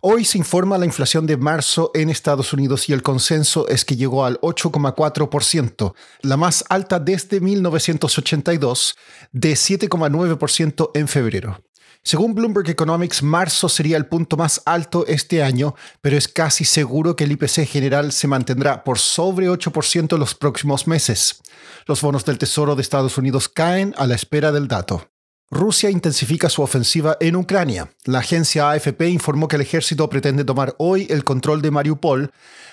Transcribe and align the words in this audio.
Hoy 0.00 0.24
se 0.24 0.38
informa 0.38 0.78
la 0.78 0.84
inflación 0.84 1.26
de 1.26 1.36
marzo 1.36 1.90
en 1.92 2.08
Estados 2.08 2.52
Unidos 2.52 2.88
y 2.88 2.92
el 2.92 3.02
consenso 3.02 3.66
es 3.66 3.84
que 3.84 3.96
llegó 3.96 4.24
al 4.24 4.40
8,4%, 4.42 5.92
la 6.22 6.36
más 6.36 6.64
alta 6.68 7.00
desde 7.00 7.40
1982, 7.40 8.96
de 9.32 9.54
7,9% 9.54 10.92
en 10.94 11.08
febrero. 11.08 11.60
Según 12.04 12.36
Bloomberg 12.36 12.70
Economics, 12.70 13.24
marzo 13.24 13.68
sería 13.68 13.96
el 13.96 14.06
punto 14.06 14.36
más 14.36 14.62
alto 14.66 15.04
este 15.08 15.42
año, 15.42 15.74
pero 16.00 16.16
es 16.16 16.28
casi 16.28 16.64
seguro 16.64 17.16
que 17.16 17.24
el 17.24 17.32
IPC 17.32 17.66
general 17.66 18.12
se 18.12 18.28
mantendrá 18.28 18.84
por 18.84 19.00
sobre 19.00 19.50
8% 19.50 20.12
en 20.12 20.20
los 20.20 20.36
próximos 20.36 20.86
meses. 20.86 21.42
Los 21.86 22.02
bonos 22.02 22.24
del 22.24 22.38
Tesoro 22.38 22.76
de 22.76 22.82
Estados 22.82 23.18
Unidos 23.18 23.48
caen 23.48 23.94
a 23.98 24.06
la 24.06 24.14
espera 24.14 24.52
del 24.52 24.68
dato. 24.68 25.10
Rusia 25.50 25.88
intensifica 25.88 26.50
su 26.50 26.60
ofensiva 26.60 27.16
en 27.20 27.34
Ucrania. 27.34 27.90
La 28.04 28.18
agencia 28.18 28.70
AFP 28.70 29.08
informó 29.08 29.48
que 29.48 29.56
el 29.56 29.62
ejército 29.62 30.10
pretende 30.10 30.44
tomar 30.44 30.74
hoy 30.76 31.06
el 31.08 31.24
control 31.24 31.62
de 31.62 31.70
Mariupol, 31.70 32.32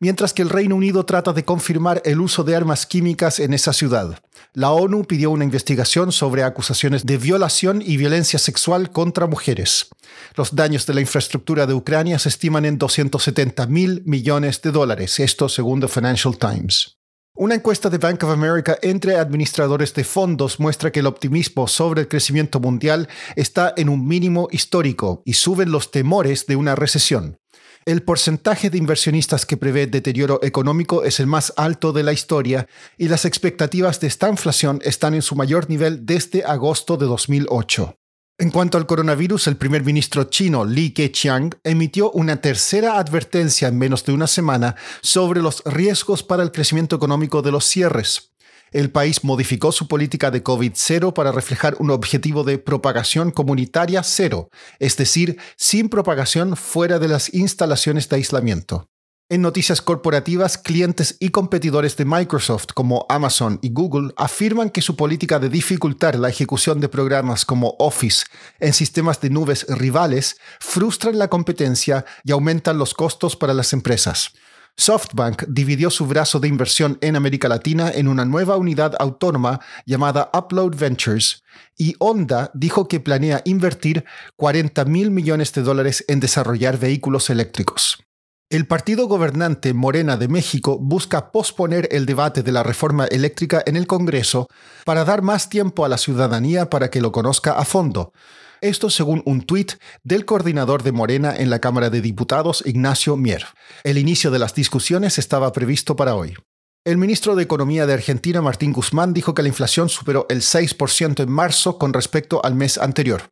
mientras 0.00 0.32
que 0.32 0.42
el 0.42 0.50
Reino 0.50 0.74
Unido 0.74 1.06
trata 1.06 1.32
de 1.32 1.44
confirmar 1.44 2.02
el 2.04 2.20
uso 2.20 2.42
de 2.42 2.56
armas 2.56 2.84
químicas 2.84 3.38
en 3.38 3.54
esa 3.54 3.72
ciudad. 3.72 4.18
La 4.52 4.72
ONU 4.72 5.04
pidió 5.04 5.30
una 5.30 5.44
investigación 5.44 6.10
sobre 6.10 6.42
acusaciones 6.42 7.06
de 7.06 7.18
violación 7.18 7.82
y 7.82 7.96
violencia 7.98 8.40
sexual 8.40 8.90
contra 8.90 9.28
mujeres. 9.28 9.86
Los 10.34 10.56
daños 10.56 10.86
de 10.86 10.94
la 10.94 11.00
infraestructura 11.00 11.66
de 11.66 11.74
Ucrania 11.74 12.18
se 12.18 12.30
estiman 12.30 12.64
en 12.64 12.78
270 12.78 13.64
mil 13.68 14.02
millones 14.06 14.60
de 14.60 14.72
dólares, 14.72 15.20
esto 15.20 15.48
según 15.48 15.80
The 15.80 15.88
Financial 15.88 16.36
Times. 16.36 16.96
Una 17.38 17.54
encuesta 17.54 17.90
de 17.90 17.98
Bank 17.98 18.24
of 18.24 18.30
America 18.30 18.78
entre 18.80 19.16
administradores 19.16 19.92
de 19.92 20.04
fondos 20.04 20.58
muestra 20.58 20.90
que 20.90 21.00
el 21.00 21.06
optimismo 21.06 21.68
sobre 21.68 22.00
el 22.00 22.08
crecimiento 22.08 22.60
mundial 22.60 23.10
está 23.36 23.74
en 23.76 23.90
un 23.90 24.08
mínimo 24.08 24.48
histórico 24.52 25.20
y 25.26 25.34
suben 25.34 25.70
los 25.70 25.90
temores 25.90 26.46
de 26.46 26.56
una 26.56 26.74
recesión. 26.74 27.38
El 27.84 28.02
porcentaje 28.02 28.70
de 28.70 28.78
inversionistas 28.78 29.44
que 29.44 29.58
prevé 29.58 29.86
deterioro 29.86 30.40
económico 30.42 31.04
es 31.04 31.20
el 31.20 31.26
más 31.26 31.52
alto 31.58 31.92
de 31.92 32.04
la 32.04 32.14
historia 32.14 32.68
y 32.96 33.08
las 33.08 33.26
expectativas 33.26 34.00
de 34.00 34.06
esta 34.06 34.30
inflación 34.30 34.80
están 34.82 35.12
en 35.12 35.20
su 35.20 35.36
mayor 35.36 35.68
nivel 35.68 36.06
desde 36.06 36.42
agosto 36.42 36.96
de 36.96 37.04
2008. 37.04 37.98
En 38.38 38.50
cuanto 38.50 38.76
al 38.76 38.84
coronavirus, 38.84 39.46
el 39.46 39.56
primer 39.56 39.82
ministro 39.82 40.24
chino 40.24 40.66
Li 40.66 40.90
Keqiang 40.90 41.54
emitió 41.64 42.10
una 42.10 42.36
tercera 42.42 42.98
advertencia 42.98 43.66
en 43.66 43.78
menos 43.78 44.04
de 44.04 44.12
una 44.12 44.26
semana 44.26 44.76
sobre 45.00 45.40
los 45.40 45.62
riesgos 45.64 46.22
para 46.22 46.42
el 46.42 46.52
crecimiento 46.52 46.96
económico 46.96 47.40
de 47.40 47.50
los 47.50 47.64
cierres. 47.64 48.34
El 48.72 48.90
país 48.90 49.24
modificó 49.24 49.72
su 49.72 49.88
política 49.88 50.30
de 50.30 50.44
COVID-0 50.44 51.14
para 51.14 51.32
reflejar 51.32 51.76
un 51.78 51.90
objetivo 51.90 52.44
de 52.44 52.58
propagación 52.58 53.30
comunitaria 53.30 54.02
cero, 54.02 54.50
es 54.80 54.98
decir, 54.98 55.38
sin 55.56 55.88
propagación 55.88 56.56
fuera 56.56 56.98
de 56.98 57.08
las 57.08 57.32
instalaciones 57.32 58.06
de 58.10 58.16
aislamiento. 58.16 58.90
En 59.28 59.42
noticias 59.42 59.82
corporativas, 59.82 60.56
clientes 60.56 61.16
y 61.18 61.30
competidores 61.30 61.96
de 61.96 62.04
Microsoft 62.04 62.66
como 62.76 63.06
Amazon 63.08 63.58
y 63.60 63.70
Google 63.70 64.12
afirman 64.16 64.70
que 64.70 64.80
su 64.80 64.94
política 64.94 65.40
de 65.40 65.48
dificultar 65.48 66.16
la 66.16 66.28
ejecución 66.28 66.78
de 66.78 66.88
programas 66.88 67.44
como 67.44 67.74
Office 67.80 68.24
en 68.60 68.72
sistemas 68.72 69.20
de 69.20 69.30
nubes 69.30 69.66
rivales 69.68 70.36
frustran 70.60 71.18
la 71.18 71.26
competencia 71.26 72.04
y 72.22 72.30
aumentan 72.30 72.78
los 72.78 72.94
costos 72.94 73.34
para 73.34 73.52
las 73.52 73.72
empresas. 73.72 74.30
SoftBank 74.76 75.46
dividió 75.48 75.90
su 75.90 76.06
brazo 76.06 76.38
de 76.38 76.46
inversión 76.46 76.96
en 77.00 77.16
América 77.16 77.48
Latina 77.48 77.90
en 77.92 78.06
una 78.06 78.24
nueva 78.24 78.56
unidad 78.56 78.94
autónoma 79.00 79.58
llamada 79.86 80.30
Upload 80.34 80.76
Ventures 80.76 81.42
y 81.76 81.96
Honda 81.98 82.52
dijo 82.54 82.86
que 82.86 83.00
planea 83.00 83.42
invertir 83.44 84.04
40 84.36 84.84
mil 84.84 85.10
millones 85.10 85.52
de 85.52 85.62
dólares 85.62 86.04
en 86.06 86.20
desarrollar 86.20 86.78
vehículos 86.78 87.28
eléctricos. 87.28 88.05
El 88.48 88.68
partido 88.68 89.08
gobernante 89.08 89.74
Morena 89.74 90.16
de 90.16 90.28
México 90.28 90.78
busca 90.78 91.32
posponer 91.32 91.88
el 91.90 92.06
debate 92.06 92.44
de 92.44 92.52
la 92.52 92.62
reforma 92.62 93.06
eléctrica 93.06 93.60
en 93.66 93.74
el 93.74 93.88
Congreso 93.88 94.46
para 94.84 95.04
dar 95.04 95.22
más 95.22 95.48
tiempo 95.48 95.84
a 95.84 95.88
la 95.88 95.98
ciudadanía 95.98 96.70
para 96.70 96.88
que 96.88 97.00
lo 97.00 97.10
conozca 97.10 97.58
a 97.58 97.64
fondo. 97.64 98.12
Esto 98.60 98.88
según 98.88 99.20
un 99.26 99.42
tuit 99.42 99.72
del 100.04 100.24
coordinador 100.24 100.84
de 100.84 100.92
Morena 100.92 101.34
en 101.36 101.50
la 101.50 101.58
Cámara 101.58 101.90
de 101.90 102.00
Diputados, 102.00 102.62
Ignacio 102.64 103.16
Mier. 103.16 103.46
El 103.82 103.98
inicio 103.98 104.30
de 104.30 104.38
las 104.38 104.54
discusiones 104.54 105.18
estaba 105.18 105.50
previsto 105.50 105.96
para 105.96 106.14
hoy. 106.14 106.36
El 106.84 106.98
ministro 106.98 107.34
de 107.34 107.42
Economía 107.42 107.84
de 107.84 107.94
Argentina, 107.94 108.42
Martín 108.42 108.72
Guzmán, 108.72 109.12
dijo 109.12 109.34
que 109.34 109.42
la 109.42 109.48
inflación 109.48 109.88
superó 109.88 110.24
el 110.30 110.42
6% 110.42 111.20
en 111.20 111.32
marzo 111.32 111.78
con 111.78 111.92
respecto 111.92 112.40
al 112.44 112.54
mes 112.54 112.78
anterior. 112.78 113.24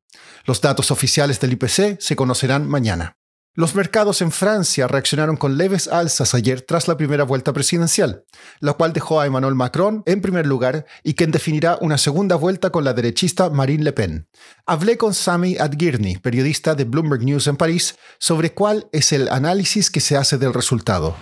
Los 0.44 0.60
datos 0.60 0.90
oficiales 0.90 1.38
del 1.38 1.52
IPC 1.52 2.00
se 2.00 2.16
conocerán 2.16 2.68
mañana. 2.68 3.14
Los 3.56 3.76
mercados 3.76 4.20
en 4.20 4.32
Francia 4.32 4.88
reaccionaron 4.88 5.36
con 5.36 5.56
leves 5.56 5.86
alzas 5.86 6.34
ayer 6.34 6.62
tras 6.62 6.88
la 6.88 6.96
primera 6.96 7.22
vuelta 7.22 7.52
presidencial, 7.52 8.24
la 8.58 8.72
cual 8.72 8.92
dejó 8.92 9.20
a 9.20 9.26
Emmanuel 9.26 9.54
Macron 9.54 10.02
en 10.06 10.20
primer 10.20 10.44
lugar 10.44 10.86
y 11.04 11.14
quien 11.14 11.30
definirá 11.30 11.78
una 11.80 11.96
segunda 11.96 12.34
vuelta 12.34 12.70
con 12.70 12.82
la 12.82 12.94
derechista 12.94 13.50
Marine 13.50 13.84
Le 13.84 13.92
Pen. 13.92 14.26
Hablé 14.66 14.98
con 14.98 15.14
Sami 15.14 15.56
Adgirni, 15.56 16.16
periodista 16.16 16.74
de 16.74 16.82
Bloomberg 16.82 17.22
News 17.22 17.46
en 17.46 17.56
París, 17.56 17.96
sobre 18.18 18.52
cuál 18.52 18.88
es 18.90 19.12
el 19.12 19.28
análisis 19.28 19.88
que 19.88 20.00
se 20.00 20.16
hace 20.16 20.36
del 20.36 20.52
resultado. 20.52 21.14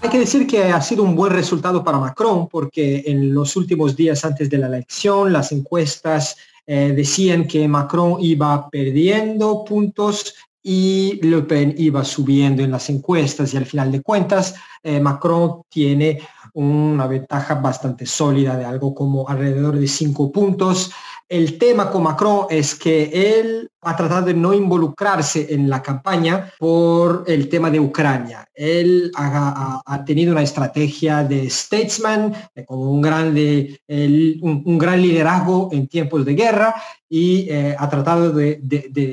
Hay 0.00 0.08
que 0.08 0.20
decir 0.20 0.46
que 0.46 0.64
ha 0.64 0.80
sido 0.80 1.02
un 1.02 1.14
buen 1.14 1.34
resultado 1.34 1.84
para 1.84 1.98
Macron 1.98 2.48
porque 2.48 3.04
en 3.04 3.34
los 3.34 3.56
últimos 3.56 3.94
días 3.94 4.24
antes 4.24 4.48
de 4.48 4.56
la 4.56 4.68
elección 4.68 5.34
las 5.34 5.52
encuestas 5.52 6.34
eh, 6.66 6.94
decían 6.96 7.46
que 7.46 7.68
Macron 7.68 8.16
iba 8.20 8.70
perdiendo 8.70 9.64
puntos 9.66 10.34
y 10.62 11.18
Le 11.22 11.42
Pen 11.42 11.74
iba 11.76 12.04
subiendo 12.04 12.62
en 12.62 12.70
las 12.70 12.88
encuestas 12.88 13.52
y 13.52 13.56
al 13.56 13.66
final 13.66 13.90
de 13.90 14.02
cuentas 14.02 14.54
eh, 14.82 15.00
Macron 15.00 15.62
tiene 15.68 16.20
una 16.54 17.06
ventaja 17.06 17.56
bastante 17.56 18.06
sólida 18.06 18.56
de 18.56 18.64
algo 18.64 18.94
como 18.94 19.28
alrededor 19.28 19.78
de 19.78 19.88
cinco 19.88 20.30
puntos. 20.30 20.92
El 21.28 21.58
tema 21.58 21.90
con 21.90 22.04
Macron 22.04 22.46
es 22.50 22.74
que 22.74 23.40
él 23.40 23.71
ha 23.82 23.96
tratado 23.96 24.26
de 24.26 24.34
no 24.34 24.54
involucrarse 24.54 25.48
en 25.50 25.68
la 25.68 25.82
campaña 25.82 26.50
por 26.58 27.24
el 27.26 27.48
tema 27.48 27.70
de 27.70 27.80
Ucrania. 27.80 28.48
Él 28.54 29.10
ha, 29.16 30.04
tenido 30.06 30.32
una 30.32 30.42
estrategia 30.42 31.24
de 31.24 31.48
statesman, 31.48 32.32
como 32.66 32.90
un, 32.90 33.00
grande, 33.00 33.80
un, 33.88 34.78
gran 34.78 35.00
liderazgo 35.00 35.68
en 35.72 35.88
tiempos 35.88 36.24
de 36.24 36.34
guerra 36.34 36.74
y 37.08 37.46
eh, 37.50 37.76
ha 37.78 37.90
tratado 37.90 38.32
de, 38.32 38.58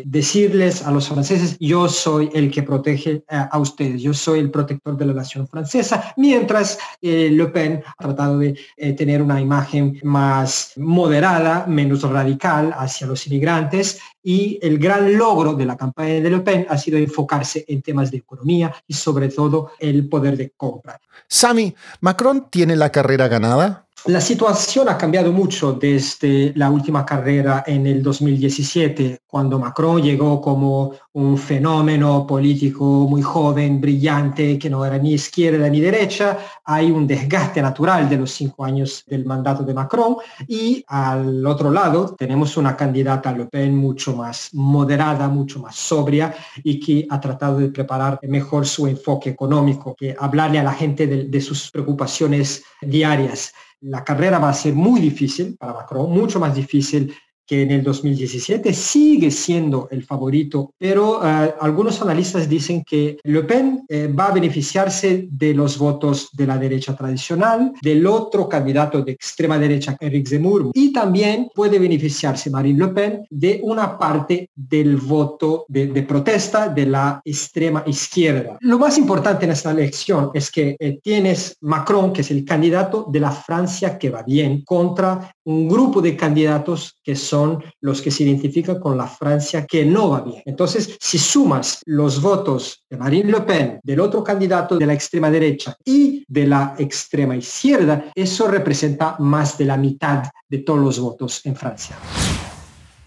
decirles 0.06 0.86
a 0.86 0.92
los 0.92 1.10
franceses, 1.10 1.58
yo 1.60 1.90
soy 1.90 2.30
el 2.34 2.50
que 2.50 2.64
protege 2.64 3.12
eh, 3.12 3.24
a 3.30 3.58
ustedes, 3.60 4.02
yo 4.02 4.14
soy 4.14 4.40
el 4.40 4.52
protector 4.52 4.96
de 4.96 5.06
la 5.06 5.14
nación 5.14 5.48
francesa, 5.48 6.14
mientras 6.16 6.80
eh, 7.02 7.30
Le 7.30 7.48
Pen 7.48 7.84
ha 7.86 8.02
tratado 8.02 8.40
de 8.40 8.58
tener 8.96 9.22
una 9.22 9.42
imagen 9.42 10.00
más 10.04 10.74
moderada, 10.78 11.66
menos 11.68 12.04
radical 12.04 12.74
hacia 12.78 13.06
los 13.06 13.28
inmigrantes 13.28 14.00
y 14.24 14.60
el 14.62 14.80
gran 14.80 15.18
logro 15.18 15.54
de 15.54 15.66
la 15.66 15.78
campaña 15.78 16.16
de 16.16 16.30
Le 16.30 16.40
Pen 16.40 16.66
ha 16.70 16.78
sido 16.78 16.98
enfocarse 16.98 17.66
en 17.68 17.82
temas 17.82 18.12
de 18.12 18.18
economía 18.18 18.74
y 18.88 18.94
sobre 18.94 19.30
todo 19.30 19.72
el 19.80 20.08
poder 20.08 20.38
de 20.38 20.52
compra. 20.52 21.00
Sami, 21.28 21.76
¿Macron 22.02 22.50
tiene 22.50 22.76
la 22.76 22.92
carrera 22.92 23.28
ganada? 23.28 23.88
La 24.06 24.22
situación 24.22 24.88
ha 24.88 24.98
cambiado 24.98 25.34
mucho 25.34 25.74
desde 25.74 26.54
la 26.56 26.72
última 26.72 27.06
carrera 27.06 27.66
en 27.68 27.86
el 27.86 28.02
2017, 28.02 29.24
cuando 29.28 29.60
Macron 29.60 30.02
llegó 30.02 30.40
como 30.40 30.94
un 31.14 31.38
fenómeno 31.38 32.26
político 32.26 32.86
muy 33.10 33.22
joven, 33.22 33.82
brillante, 33.82 34.58
que 34.58 34.70
no 34.70 34.86
era 34.86 34.98
ni 34.98 35.14
izquierda 35.14 35.70
ni 35.70 35.82
derecha. 35.82 36.38
Hay 36.64 36.90
un 36.90 37.06
desgaste 37.06 37.62
natural 37.62 38.08
de 38.08 38.18
los 38.18 38.32
cinco 38.32 38.64
años 38.64 39.04
del 39.06 39.26
mandato 39.26 39.64
de 39.64 39.74
Macron 39.74 40.16
y 40.48 40.84
al 40.88 41.46
otro 41.46 41.70
lado 41.70 42.16
tenemos 42.18 42.56
una 42.56 42.78
candidata 42.78 43.34
Le 43.34 43.48
Pen 43.48 43.76
mucho 43.76 44.16
más 44.16 44.50
moderada, 44.54 45.28
mucho 45.28 45.60
más 45.60 45.76
sobria 45.76 46.34
y 46.64 46.80
que 46.80 47.06
ha 47.10 47.20
tratado 47.20 47.60
de 47.60 47.68
preparar 47.68 48.18
mejor 48.24 48.66
su 48.66 48.88
enfoque 48.88 49.32
económico, 49.32 49.94
que 49.94 50.16
hablarle 50.18 50.60
a 50.60 50.64
la 50.64 50.74
gente 50.74 51.06
de, 51.06 51.26
de 51.26 51.42
sus 51.42 51.70
preocupaciones 51.70 52.64
diarias 52.82 53.54
la 53.82 54.04
carrera 54.04 54.40
va 54.40 54.50
a 54.50 54.54
ser 54.54 54.74
muy 54.74 55.00
difícil 55.00 55.56
para 55.58 55.74
Macron, 55.74 56.12
mucho 56.12 56.40
más 56.40 56.54
difícil 56.54 57.14
que 57.50 57.64
en 57.64 57.72
el 57.72 57.84
2017 57.84 58.72
sigue 58.76 59.32
siendo 59.32 59.88
el 59.90 60.04
favorito, 60.04 60.72
pero 60.78 61.20
eh, 61.26 61.56
algunos 61.60 62.00
analistas 62.00 62.48
dicen 62.48 62.84
que 62.84 63.18
Le 63.24 63.42
Pen 63.42 63.86
eh, 63.90 64.08
va 64.08 64.28
a 64.28 64.34
beneficiarse 64.34 65.28
de 65.32 65.56
los 65.56 65.80
votos 65.80 66.30
de 66.34 66.46
la 66.46 66.60
derecha 66.60 66.96
tradicional, 66.96 67.74
del 67.82 68.06
otro 68.06 68.48
candidato 68.48 69.02
de 69.02 69.14
extrema 69.14 69.58
derecha, 69.58 69.98
Eric 70.00 70.28
Zemmour, 70.28 70.70
y 70.76 70.94
también 70.94 71.50
puede 71.56 71.80
beneficiarse 71.80 72.52
Marine 72.52 72.86
Le 72.86 72.94
Pen 72.94 73.26
de 73.32 73.60
una 73.64 73.98
parte 73.98 74.52
del 74.56 74.98
voto 74.98 75.66
de, 75.68 75.88
protesta 76.04 76.70
de 76.70 76.86
la 76.86 77.20
extrema 77.26 77.84
izquierda. 77.88 78.60
Lo 78.62 78.78
más 78.78 79.00
importante 79.00 79.46
en 79.46 79.52
esta 79.52 79.72
elección 79.72 80.30
es 80.36 80.52
que 80.52 80.76
eh, 80.80 81.00
tienes 81.02 81.58
Macron, 81.62 82.14
que 82.14 82.22
es 82.22 82.30
el 82.30 82.46
candidato 82.46 83.08
de 83.12 83.20
la 83.20 83.32
Francia 83.32 83.98
que 83.98 84.12
va 84.12 84.22
bien, 84.22 84.64
contra 84.64 85.34
un 85.46 85.68
grupo 85.68 86.00
de 86.00 86.16
candidatos 86.16 87.00
que 87.04 87.16
son 87.40 87.64
los 87.80 88.02
que 88.02 88.12
se 88.12 88.24
identifican 88.24 88.80
con 88.80 88.98
la 88.98 89.08
Francia 89.08 89.66
que 89.66 89.86
no 89.86 90.10
va 90.10 90.22
bien. 90.22 90.42
Entonces, 90.46 90.98
si 91.00 91.18
sumas 91.18 91.80
los 91.86 92.22
votos 92.22 92.84
de 92.90 92.98
Marine 92.98 93.32
Le 93.32 93.42
Pen, 93.42 93.80
del 93.82 94.02
otro 94.02 94.24
candidato 94.24 94.78
de 94.78 94.86
la 94.86 94.94
extrema 94.94 95.32
derecha 95.32 95.74
y 95.86 96.26
de 96.28 96.46
la 96.46 96.76
extrema 96.78 97.38
izquierda, 97.38 98.12
eso 98.14 98.50
representa 98.50 99.16
más 99.20 99.58
de 99.58 99.66
la 99.66 99.78
mitad 99.78 100.24
de 100.50 100.58
todos 100.58 100.82
los 100.82 101.00
votos 101.00 101.42
en 101.46 101.56
Francia. 101.56 101.96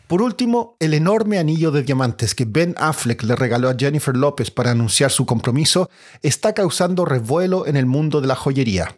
Por 0.07 0.23
último, 0.23 0.77
el 0.79 0.95
enorme 0.95 1.39
anillo 1.39 1.71
de 1.71 1.83
diamantes 1.83 2.35
que 2.35 2.47
Ben 2.47 2.75
Affleck 2.79 3.23
le 3.23 3.37
regaló 3.37 3.69
a 3.69 3.77
Jennifer 3.79 4.17
López 4.17 4.51
para 4.51 4.71
anunciar 4.71 5.11
su 5.11 5.27
compromiso 5.27 5.91
está 6.23 6.55
causando 6.55 7.05
revuelo 7.05 7.67
en 7.67 7.77
el 7.77 7.87
mundo 7.87 8.21
de 8.21 8.29
la 8.29 8.35
joyería. 8.35 8.97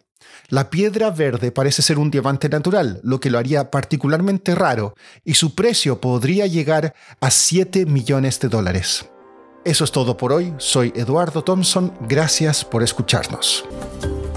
La 0.49 0.69
piedra 0.69 1.09
verde 1.11 1.51
parece 1.51 1.81
ser 1.81 1.99
un 1.99 2.11
diamante 2.11 2.49
natural, 2.49 2.99
lo 3.03 3.19
que 3.19 3.29
lo 3.29 3.37
haría 3.37 3.71
particularmente 3.71 4.55
raro, 4.55 4.95
y 5.23 5.35
su 5.35 5.55
precio 5.55 5.99
podría 6.01 6.47
llegar 6.47 6.93
a 7.19 7.31
7 7.31 7.85
millones 7.85 8.39
de 8.39 8.49
dólares. 8.49 9.05
Eso 9.63 9.83
es 9.83 9.91
todo 9.91 10.15
por 10.15 10.31
hoy, 10.31 10.53
soy 10.57 10.93
Eduardo 10.95 11.43
Thompson, 11.43 11.93
gracias 12.07 12.63
por 12.63 12.83
escucharnos. 12.83 13.65